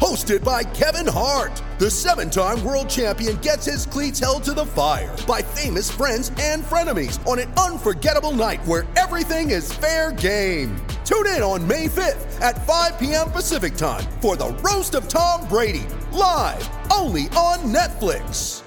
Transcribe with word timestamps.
Hosted 0.00 0.44
by 0.44 0.62
Kevin 0.62 1.06
Hart, 1.06 1.62
the 1.78 1.90
seven 1.90 2.28
time 2.28 2.62
world 2.62 2.88
champion 2.88 3.36
gets 3.38 3.64
his 3.64 3.86
cleats 3.86 4.20
held 4.20 4.44
to 4.44 4.52
the 4.52 4.66
fire 4.66 5.14
by 5.26 5.40
famous 5.40 5.90
friends 5.90 6.30
and 6.38 6.62
frenemies 6.62 7.24
on 7.26 7.38
an 7.38 7.50
unforgettable 7.54 8.32
night 8.32 8.64
where 8.66 8.84
everything 8.96 9.50
is 9.50 9.72
fair 9.72 10.12
game. 10.12 10.76
Tune 11.06 11.26
in 11.28 11.40
on 11.40 11.66
May 11.66 11.86
5th 11.86 12.40
at 12.42 12.66
5 12.66 12.98
p.m. 12.98 13.30
Pacific 13.30 13.74
time 13.74 14.04
for 14.20 14.36
the 14.36 14.48
Roast 14.62 14.94
of 14.94 15.08
Tom 15.08 15.48
Brady, 15.48 15.86
live 16.12 16.68
only 16.92 17.22
on 17.30 17.60
Netflix. 17.72 18.62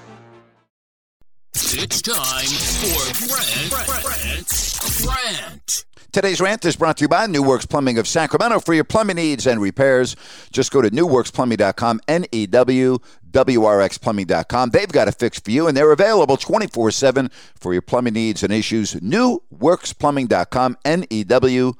It's 1.54 2.02
time 2.02 2.46
for 2.46 3.28
Brent, 3.28 3.70
Brent, 3.70 5.04
Brent. 5.04 5.89
Today's 6.12 6.40
rant 6.40 6.64
is 6.64 6.74
brought 6.74 6.96
to 6.96 7.04
you 7.04 7.08
by 7.08 7.26
New 7.26 7.42
Works 7.42 7.66
Plumbing 7.66 7.96
of 7.96 8.08
Sacramento. 8.08 8.58
For 8.58 8.74
your 8.74 8.82
plumbing 8.82 9.14
needs 9.16 9.46
and 9.46 9.60
repairs, 9.60 10.16
just 10.50 10.72
go 10.72 10.82
to 10.82 10.90
newworksplumbing.com, 10.90 12.00
N 12.08 12.26
E 12.32 12.46
W 12.46 12.98
W 13.30 13.64
R 13.64 13.80
X 13.80 13.96
plumbing.com. 13.96 14.70
They've 14.70 14.90
got 14.90 15.06
a 15.06 15.12
fix 15.12 15.38
for 15.38 15.52
you, 15.52 15.68
and 15.68 15.76
they're 15.76 15.92
available 15.92 16.36
24 16.36 16.90
7 16.90 17.30
for 17.54 17.72
your 17.72 17.82
plumbing 17.82 18.14
needs 18.14 18.42
and 18.42 18.52
issues. 18.52 18.94
Newworksplumbing.com, 18.94 20.78
N 20.84 21.04
E 21.10 21.22
W 21.22 21.74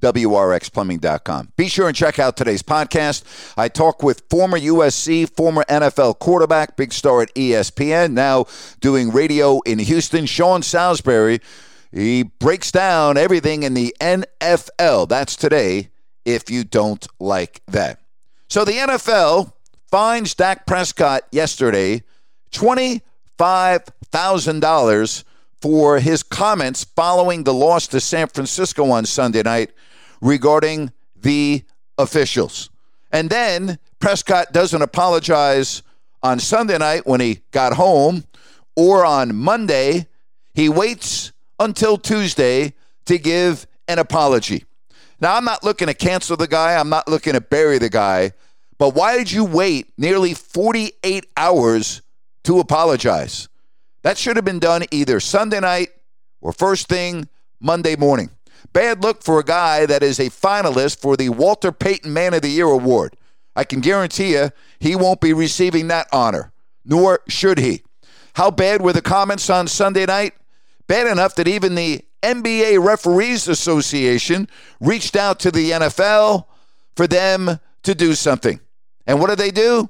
WRXplumbing.com. 0.00 1.52
Be 1.56 1.68
sure 1.68 1.88
and 1.88 1.96
check 1.96 2.18
out 2.18 2.36
today's 2.36 2.62
podcast. 2.62 3.22
I 3.56 3.68
talk 3.68 4.02
with 4.02 4.24
former 4.28 4.58
USC, 4.58 5.30
former 5.34 5.64
NFL 5.68 6.18
quarterback, 6.18 6.76
big 6.76 6.92
star 6.92 7.22
at 7.22 7.34
ESPN, 7.34 8.12
now 8.12 8.46
doing 8.80 9.10
radio 9.10 9.60
in 9.60 9.78
Houston, 9.78 10.26
Sean 10.26 10.62
Salisbury. 10.62 11.40
He 11.92 12.24
breaks 12.24 12.72
down 12.72 13.16
everything 13.16 13.62
in 13.62 13.74
the 13.74 13.94
NFL. 14.00 15.08
That's 15.08 15.36
today, 15.36 15.90
if 16.24 16.50
you 16.50 16.64
don't 16.64 17.06
like 17.18 17.62
that. 17.68 18.00
So 18.48 18.64
the 18.64 18.72
NFL 18.72 19.52
fines 19.90 20.34
Dak 20.34 20.66
Prescott 20.66 21.22
yesterday 21.30 22.02
$25,000 22.52 25.24
for 25.60 25.98
his 25.98 26.22
comments 26.22 26.84
following 26.84 27.44
the 27.44 27.54
loss 27.54 27.86
to 27.88 28.00
San 28.00 28.28
Francisco 28.28 28.90
on 28.90 29.04
Sunday 29.04 29.42
night 29.42 29.72
regarding 30.20 30.92
the 31.20 31.64
officials. 31.98 32.70
And 33.12 33.30
then 33.30 33.78
Prescott 33.98 34.52
doesn't 34.52 34.82
apologize 34.82 35.82
on 36.22 36.38
Sunday 36.38 36.78
night 36.78 37.06
when 37.06 37.20
he 37.20 37.40
got 37.50 37.74
home 37.74 38.24
or 38.74 39.04
on 39.04 39.34
Monday. 39.34 40.06
He 40.54 40.68
waits 40.68 41.32
until 41.58 41.98
Tuesday 41.98 42.74
to 43.06 43.18
give 43.18 43.66
an 43.88 43.98
apology. 43.98 44.64
Now, 45.20 45.36
I'm 45.36 45.44
not 45.44 45.64
looking 45.64 45.88
to 45.88 45.94
cancel 45.94 46.36
the 46.36 46.48
guy, 46.48 46.74
I'm 46.74 46.88
not 46.88 47.08
looking 47.08 47.32
to 47.32 47.40
bury 47.40 47.78
the 47.78 47.88
guy, 47.88 48.32
but 48.78 48.94
why 48.94 49.16
did 49.16 49.32
you 49.32 49.44
wait 49.44 49.92
nearly 49.96 50.34
48 50.34 51.26
hours 51.36 52.02
to 52.44 52.58
apologize? 52.58 53.48
That 54.02 54.18
should 54.18 54.36
have 54.36 54.44
been 54.44 54.58
done 54.58 54.84
either 54.90 55.18
Sunday 55.20 55.60
night 55.60 55.88
or 56.40 56.52
first 56.52 56.88
thing 56.88 57.28
Monday 57.60 57.96
morning. 57.96 58.30
Bad 58.72 59.02
look 59.02 59.22
for 59.22 59.40
a 59.40 59.44
guy 59.44 59.86
that 59.86 60.02
is 60.02 60.20
a 60.20 60.28
finalist 60.28 61.00
for 61.00 61.16
the 61.16 61.30
Walter 61.30 61.72
Payton 61.72 62.12
Man 62.12 62.34
of 62.34 62.42
the 62.42 62.48
Year 62.48 62.66
award. 62.66 63.16
I 63.54 63.64
can 63.64 63.80
guarantee 63.80 64.32
you 64.32 64.50
he 64.78 64.94
won't 64.94 65.20
be 65.20 65.32
receiving 65.32 65.88
that 65.88 66.08
honor, 66.12 66.52
nor 66.84 67.20
should 67.26 67.58
he. 67.58 67.82
How 68.34 68.50
bad 68.50 68.82
were 68.82 68.92
the 68.92 69.00
comments 69.00 69.48
on 69.48 69.66
Sunday 69.66 70.04
night? 70.04 70.34
Bad 70.88 71.06
enough 71.06 71.36
that 71.36 71.48
even 71.48 71.74
the 71.74 72.04
NBA 72.22 72.84
Referees 72.84 73.48
Association 73.48 74.48
reached 74.80 75.16
out 75.16 75.40
to 75.40 75.50
the 75.50 75.72
NFL 75.72 76.46
for 76.94 77.06
them 77.06 77.58
to 77.82 77.94
do 77.94 78.14
something. 78.14 78.60
And 79.06 79.20
what 79.20 79.28
did 79.28 79.38
they 79.38 79.50
do? 79.50 79.88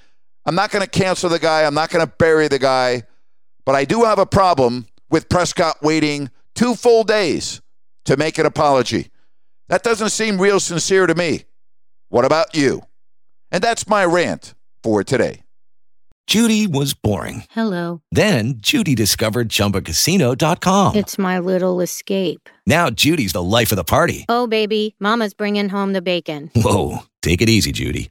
I'm 0.46 0.54
not 0.54 0.70
going 0.70 0.84
to 0.84 0.90
cancel 0.90 1.30
the 1.30 1.38
guy. 1.38 1.64
I'm 1.64 1.74
not 1.74 1.90
going 1.90 2.06
to 2.06 2.12
bury 2.18 2.48
the 2.48 2.58
guy. 2.58 3.02
But 3.64 3.74
I 3.74 3.84
do 3.84 4.04
have 4.04 4.18
a 4.18 4.26
problem 4.26 4.86
with 5.10 5.28
Prescott 5.28 5.82
waiting 5.82 6.30
two 6.54 6.74
full 6.74 7.04
days 7.04 7.60
to 8.04 8.16
make 8.16 8.38
an 8.38 8.46
apology. 8.46 9.08
That 9.68 9.82
doesn't 9.82 10.10
seem 10.10 10.40
real 10.40 10.60
sincere 10.60 11.06
to 11.06 11.14
me. 11.14 11.44
What 12.08 12.24
about 12.24 12.54
you? 12.54 12.82
And 13.50 13.62
that's 13.62 13.88
my 13.88 14.04
rant 14.04 14.54
for 14.82 15.02
today. 15.02 15.40
Judy 16.26 16.66
was 16.66 16.94
boring. 16.94 17.44
Hello. 17.50 18.00
Then 18.10 18.54
Judy 18.56 18.94
discovered 18.94 19.50
ChumbaCasino.com. 19.50 20.96
It's 20.96 21.18
my 21.18 21.38
little 21.38 21.80
escape. 21.82 22.48
Now 22.66 22.88
Judy's 22.88 23.34
the 23.34 23.42
life 23.42 23.72
of 23.72 23.76
the 23.76 23.84
party. 23.84 24.24
Oh, 24.28 24.46
baby, 24.46 24.96
Mama's 24.98 25.34
bringing 25.34 25.68
home 25.68 25.92
the 25.92 26.00
bacon. 26.00 26.50
Whoa, 26.56 27.00
take 27.20 27.42
it 27.42 27.50
easy, 27.50 27.72
Judy. 27.72 28.10